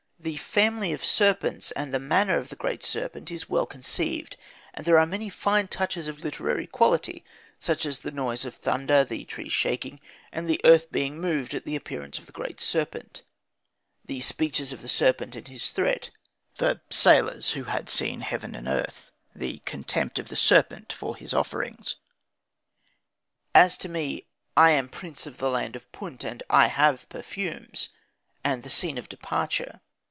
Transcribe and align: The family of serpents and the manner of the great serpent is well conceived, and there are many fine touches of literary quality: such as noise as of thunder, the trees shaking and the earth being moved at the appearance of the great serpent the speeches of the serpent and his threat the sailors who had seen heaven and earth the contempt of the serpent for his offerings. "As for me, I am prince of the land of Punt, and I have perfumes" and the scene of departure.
The 0.23 0.37
family 0.37 0.93
of 0.93 1.03
serpents 1.03 1.71
and 1.71 1.91
the 1.91 1.97
manner 1.99 2.37
of 2.37 2.49
the 2.49 2.55
great 2.55 2.83
serpent 2.83 3.31
is 3.31 3.49
well 3.49 3.65
conceived, 3.65 4.37
and 4.71 4.85
there 4.85 4.99
are 4.99 5.05
many 5.07 5.29
fine 5.29 5.67
touches 5.67 6.07
of 6.07 6.23
literary 6.23 6.67
quality: 6.67 7.23
such 7.57 7.87
as 7.87 8.05
noise 8.05 8.41
as 8.41 8.45
of 8.53 8.53
thunder, 8.53 9.03
the 9.03 9.25
trees 9.25 9.51
shaking 9.51 9.99
and 10.31 10.47
the 10.47 10.61
earth 10.63 10.91
being 10.91 11.19
moved 11.19 11.55
at 11.55 11.65
the 11.65 11.75
appearance 11.75 12.19
of 12.19 12.27
the 12.27 12.31
great 12.33 12.61
serpent 12.61 13.23
the 14.05 14.19
speeches 14.19 14.71
of 14.71 14.83
the 14.83 14.87
serpent 14.87 15.35
and 15.35 15.47
his 15.47 15.71
threat 15.71 16.11
the 16.59 16.81
sailors 16.91 17.53
who 17.53 17.63
had 17.63 17.89
seen 17.89 18.21
heaven 18.21 18.53
and 18.53 18.67
earth 18.67 19.09
the 19.35 19.57
contempt 19.65 20.19
of 20.19 20.27
the 20.27 20.35
serpent 20.35 20.93
for 20.93 21.15
his 21.15 21.33
offerings. 21.33 21.95
"As 23.55 23.75
for 23.75 23.87
me, 23.87 24.27
I 24.55 24.69
am 24.69 24.87
prince 24.87 25.25
of 25.25 25.39
the 25.39 25.49
land 25.49 25.75
of 25.75 25.91
Punt, 25.91 26.23
and 26.23 26.43
I 26.47 26.67
have 26.67 27.09
perfumes" 27.09 27.89
and 28.43 28.61
the 28.61 28.69
scene 28.69 28.99
of 28.99 29.09
departure. 29.09 29.81